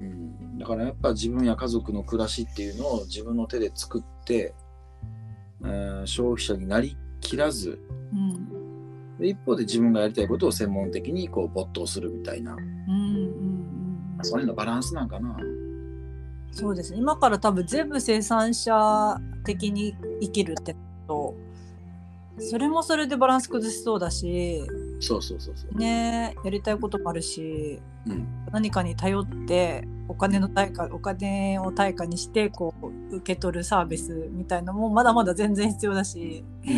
[0.01, 4.53] うん、だからやっぱ自分や家族の暮らしっていうのを自分の手で作って、
[5.61, 7.79] うん消費者になりきらず
[8.11, 12.65] うんで一方で自分がやりたいことを専門的にこう没頭するみたいなうんうん
[14.17, 15.37] うん、そういうのバランスなんかな。
[16.51, 16.99] そうですね。
[16.99, 20.75] 今から多分全部生産者的に生きるって
[21.07, 21.35] と
[22.39, 24.63] それもそれでバランス崩しそうだし
[24.99, 25.77] そうそうそうそう。
[25.77, 32.73] ねやりたいこともあるしうん、何かに頼ってお金の対価お金を対価にしてこ
[33.11, 36.73] う受け取るサービスみたいのもまだまだ全然必要だしうん、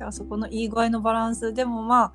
[0.00, 0.12] うん。
[0.12, 2.12] そこのいい具合のバランスでもまあ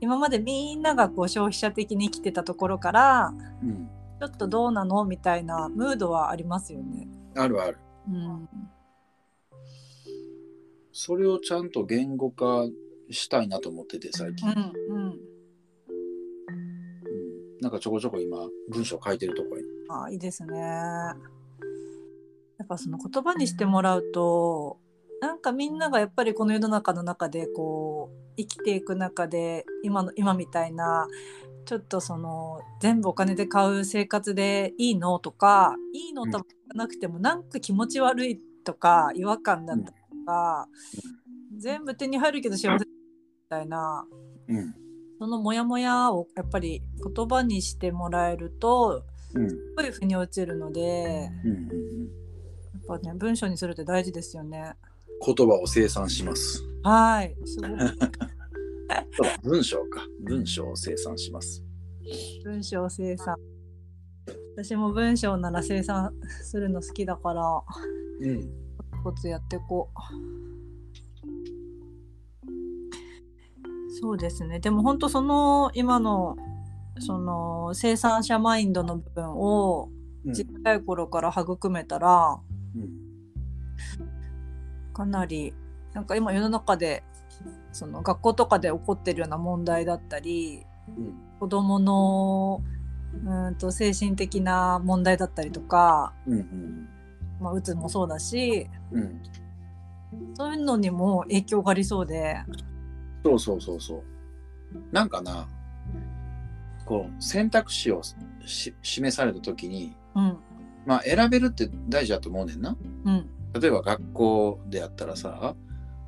[0.00, 3.88] 今までみんながこう消費者的に生きてたところからうん、
[4.20, 5.04] ちょっとどうなの？
[5.04, 7.08] みたいなムードはありますよね。
[7.36, 7.78] あるある。
[8.08, 8.48] うん、
[10.92, 12.66] それをちゃんと言語化
[13.10, 14.48] したいなと思ってて最近。
[14.48, 15.20] うん、うん、うん
[17.60, 18.36] なんかちょこちょこ今
[18.70, 19.62] 文章書いてるとこに。
[19.88, 20.58] あいいですね。
[20.58, 21.14] や
[22.64, 24.78] っぱその言葉にしてもらうと
[25.20, 31.06] なんかみんながやっぱりこの世の中の中でこう生きていく中で今の今みたいな
[31.66, 40.68] ちょっとその全部お金で買う生活でいいのとかいいのとなくてもなんか気持ち悪いとか違和感だったりとか、
[41.58, 42.86] 全部手に入るけど幸せみ
[43.48, 44.06] たいな
[44.48, 44.74] うん。
[45.18, 46.82] そのモヤモヤをやっぱり
[47.14, 49.50] 言葉にしてもらえるとうん。
[49.50, 51.50] すごい腑に落ちるのでうん。
[51.50, 51.68] うん。
[52.74, 54.74] やっぱね文章にするって大事ですよね。
[55.24, 56.62] 言葉を生産します。
[56.84, 57.70] はいすごい
[59.42, 60.00] 文章か。
[60.24, 61.62] 文章を生産します。
[62.44, 63.36] 文章生産
[64.56, 67.62] 私も文章なら生産するの好きだから
[68.20, 68.66] うん。
[69.02, 69.98] コツやってこう
[74.00, 76.36] そうですねでも本当その今の
[76.98, 79.90] その生産者マインドの部分を
[80.24, 82.40] うん小さい頃から育めたら
[82.74, 82.90] うん
[84.92, 85.54] かなり
[85.92, 87.04] なんか今世の中で
[87.76, 92.62] その学校とかで起こってるような問題だったりうん子どもの
[93.24, 96.88] うーんと精神的な問題だったりとか、うんうん
[97.40, 99.22] まあ、うつもそうだしうん
[100.34, 102.36] そういうのにも影響がありそうで。
[103.24, 104.02] そうそうそうそう。
[104.92, 105.48] なんかな、
[106.84, 108.02] こう選択肢を
[108.44, 110.36] し示された時に、うん
[110.86, 112.76] まあ選べるって大事だと思うねんな。
[113.04, 115.54] うん例えば学校であったらさ、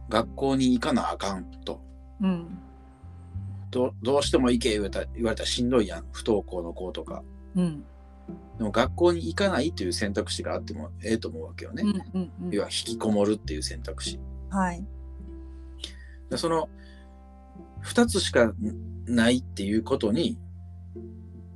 [0.09, 1.81] 学校に行かなあかんと。
[2.21, 2.59] うん。
[3.71, 6.05] どどうしても行け言われた言われたらしんどいやん。
[6.13, 7.23] 不登校の子とか。
[7.55, 7.85] うん。
[8.59, 12.51] でも学校に行かないという選択肢があってもええと思うわけよね、うんうんうん。
[12.51, 14.19] 要は引きこもるっていう選択肢。
[14.51, 14.85] はい。
[16.31, 16.69] でその
[17.85, 18.53] 2つしか
[19.07, 20.39] ないっていうことに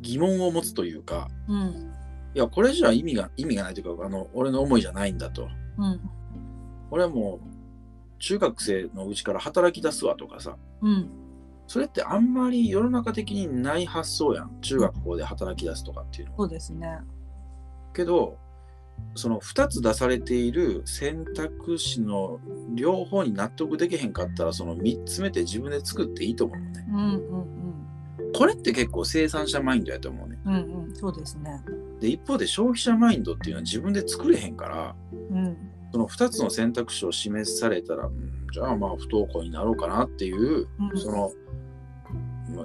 [0.00, 1.92] 疑問を持つというかうん。
[2.34, 5.48] いやこれじゃ意味が意味がないというかあの俺の思いじゃないんだと。
[5.78, 6.00] うん。
[6.90, 7.51] 俺はもう
[8.22, 11.10] 中学生のうちから働き出すわとかさうん。
[11.66, 14.60] それってあんまり世の中的にない発想やん。
[14.60, 16.38] 中学校で働き出すとかっていうのは。
[16.38, 16.98] そうですね。
[17.92, 18.38] けど
[19.16, 22.38] その2つ出されている選択肢の
[22.74, 26.86] 両方に納得できへんかったらその3つ目って自分で作っていいと思うのね。
[26.88, 27.08] うんう
[27.40, 27.62] ん
[28.34, 30.38] これって結構生産者マインドやと思うね。
[30.46, 30.94] うんうんうん。
[30.94, 31.60] そうですね。
[32.00, 34.94] で一方で消費者マインドっていうのは自分で作れへんから
[35.30, 41.32] うんその2つの選択肢を示されたら、うんじゃあまあ不登校になろうかなっていう、うんその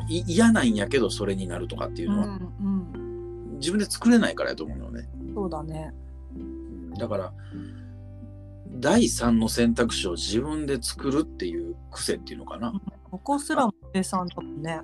[0.10, 2.30] 嫌なんやけどそれになるとかっていうのは、う
[2.64, 5.10] ん自分で作れないからやと思うのね。
[5.20, 5.94] うん、そうだね。
[6.36, 7.34] うんだから
[8.80, 12.74] 第3の選択肢を自分で作るっていう癖っていうのかな。
[13.10, 14.82] ここすらも生産だもんね。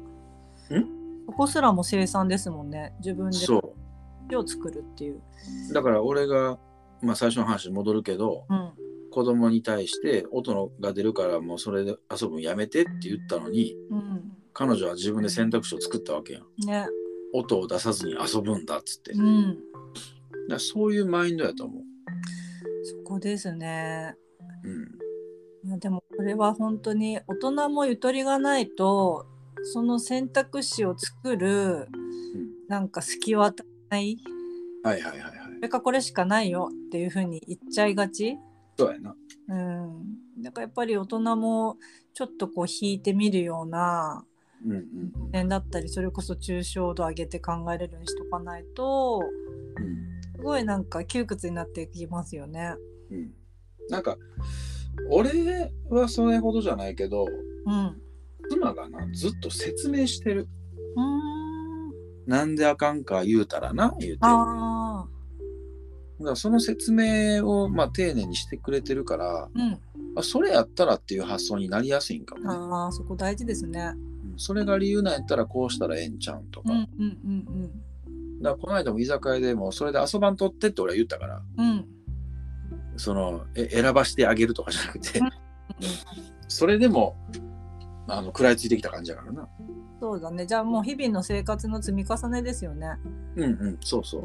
[1.27, 2.93] ここすらも生産ですもんね。
[2.99, 5.21] 自分でそを作るっていう。
[5.69, 6.57] うだから俺が、
[7.03, 8.71] まあ、最初の話に戻るけどうん。
[9.11, 14.31] 子供に対して音が出るからもうそれで遊ぶのやめてって言ったのにうん。
[14.53, 16.43] 彼女は自分で選択肢を作ったわけやん。
[16.65, 16.87] ね。
[17.33, 19.11] 音を出さずに遊ぶんだっつって。
[19.13, 19.57] うん。
[20.47, 21.83] らそういうマインドやと思う。
[22.83, 24.15] そこですね。
[24.63, 24.67] う
[25.65, 29.25] ん、いやでもこれは本当に大人もゆとりがないと
[29.73, 31.89] その選択肢を作る
[32.69, 34.17] なんか隙を与えない
[34.83, 35.69] はいはいはいはい。
[35.69, 38.37] これかこれしかないよっていうふうに言っちゃいがち。
[38.77, 39.15] そうやな。
[39.49, 40.41] うん。
[40.41, 41.77] だからやっぱり大人も
[42.13, 44.25] ちょっとこう引いてみるような
[44.65, 44.75] うんう
[45.27, 49.21] ん点だったりそれこそ抽象度上げて考えれるようにしとかないと
[49.77, 52.75] うんすごいなんか窮屈になっていきますよね。
[53.09, 53.31] うんうん、
[53.89, 54.17] なんか
[55.09, 57.25] 俺はそれほどじゃないけど
[57.65, 58.01] うん。
[58.49, 60.49] 妻がなずっと説明してる。
[60.95, 61.93] うーん。
[62.27, 64.19] なんであかんか言うたらな言うて。
[66.19, 66.29] だか。
[66.31, 69.79] らその説明をまあ丁寧にしてくれてるからうん。
[70.15, 72.47] あそれやったらっていう発想になりやすいんかもね。
[72.49, 73.93] ああそこ大事ですね。
[73.95, 76.71] うんそれが理由なんやったらこうしたらええんちゃうんとか。
[76.71, 77.71] うんうんうん
[78.41, 81.69] だからこの間も居酒屋でもそれで遊ばんとってって俺は言ったからうん。
[81.69, 81.85] うん。
[82.97, 85.29] そのえ選ばしてあげるとかじゃなくてうん
[86.47, 87.15] それでも
[88.07, 89.47] あの食らいついてきた感じやからな
[90.01, 90.45] そうだね。
[90.45, 92.97] じゃあもう日々の生活の積み重ねですよね。
[93.37, 94.23] うんうんそうそう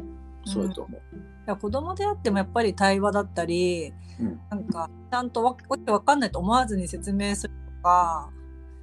[0.49, 8.29] そうやと思う、いや子供であってもやっぱり対話だったり、うんなんかちゃんとわわけわかんないと思わずに説明するとか、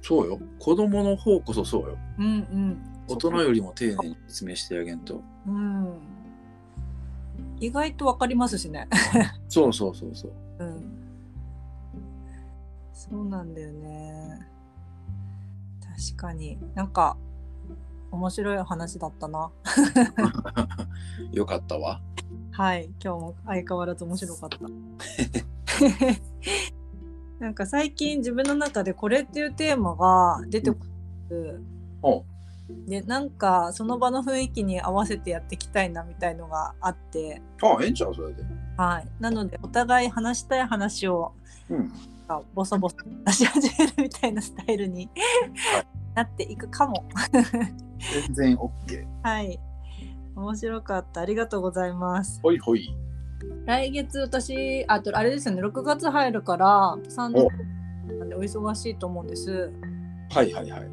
[0.01, 2.77] そうよ子供の方こそそうようんうん。
[3.07, 5.99] 大人よりも丁寧に説明してあげんとうん。
[7.59, 8.87] 意外とわかりますしね。
[9.49, 10.97] そうそうそうそう うん。
[12.93, 14.39] そうなんだよね。
[15.81, 17.17] 確かになんか
[18.11, 19.51] 面白い話だったな。
[21.31, 22.01] よかったわ。
[22.51, 24.57] はい、今日も相変わらず面白かった。
[27.39, 30.77] なんか最近自分の中でこれっていうテーマが出てこ
[31.29, 31.61] る、
[32.01, 32.25] おう
[32.87, 38.43] でなんかその場の雰囲気に合わせてやっていきたいなみたいのがあって、あええんちゃうそれで。
[38.77, 41.33] はい、なのでお互い話したい話を
[41.69, 41.91] うん。
[42.29, 45.09] あボソボソ出し始めるみたいなスタイルに
[46.17, 47.07] なっていくかも。
[48.27, 49.59] 全然 OK はい。
[50.35, 51.21] 面白かった。
[51.21, 52.39] ありがとうございます。
[52.41, 52.89] ほいほい。
[53.67, 55.61] 来月私あとあれですよね。
[55.61, 57.47] 6月入るから3年
[58.17, 59.71] なんでお忙しいと思うんです。
[60.31, 60.89] はいはいはい。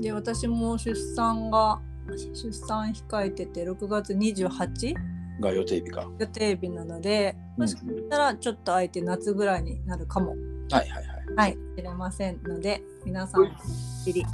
[0.00, 4.94] で私も出産が出産控えてて6月28
[5.40, 6.10] が予定日か。
[6.18, 10.30] 予定日なのでもしかしたらちょっと空いて夏ぐらいになるかも。
[10.30, 13.56] はいはいはいはい知れませんので皆さん
[14.04, 14.24] 次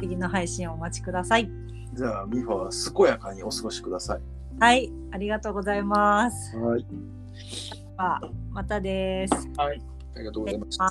[0.00, 1.50] 次の配信をお待ちください。
[1.92, 4.20] じゃあ美穂は健やかにお過ごしください。
[4.58, 6.56] はいありがとうございます。
[6.56, 6.82] はい。
[6.82, 6.86] で
[7.96, 8.20] は
[8.50, 9.34] またです。
[9.56, 9.82] はい
[10.14, 10.90] ありがとうございました